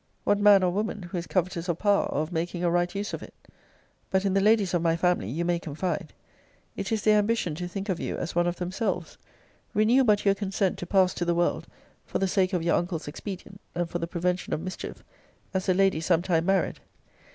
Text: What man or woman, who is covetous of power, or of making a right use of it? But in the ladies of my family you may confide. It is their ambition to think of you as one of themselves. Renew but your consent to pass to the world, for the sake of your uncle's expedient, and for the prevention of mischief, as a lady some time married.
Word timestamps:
What 0.23 0.39
man 0.39 0.63
or 0.63 0.71
woman, 0.71 1.03
who 1.03 1.17
is 1.19 1.27
covetous 1.27 1.69
of 1.69 1.77
power, 1.77 2.07
or 2.07 2.23
of 2.23 2.31
making 2.31 2.63
a 2.63 2.71
right 2.71 2.95
use 2.95 3.13
of 3.13 3.21
it? 3.21 3.35
But 4.09 4.25
in 4.25 4.33
the 4.33 4.41
ladies 4.41 4.73
of 4.73 4.81
my 4.81 4.95
family 4.95 5.29
you 5.29 5.45
may 5.45 5.59
confide. 5.59 6.11
It 6.75 6.91
is 6.91 7.03
their 7.03 7.19
ambition 7.19 7.53
to 7.53 7.67
think 7.67 7.87
of 7.87 7.99
you 7.99 8.17
as 8.17 8.33
one 8.33 8.47
of 8.47 8.55
themselves. 8.55 9.19
Renew 9.75 10.03
but 10.03 10.25
your 10.25 10.33
consent 10.33 10.79
to 10.79 10.87
pass 10.87 11.13
to 11.13 11.23
the 11.23 11.35
world, 11.35 11.67
for 12.03 12.17
the 12.17 12.27
sake 12.27 12.51
of 12.51 12.63
your 12.63 12.77
uncle's 12.77 13.07
expedient, 13.07 13.61
and 13.75 13.87
for 13.91 13.99
the 13.99 14.07
prevention 14.07 14.53
of 14.53 14.61
mischief, 14.61 15.03
as 15.53 15.69
a 15.69 15.73
lady 15.75 16.01
some 16.01 16.23
time 16.23 16.47
married. 16.47 16.79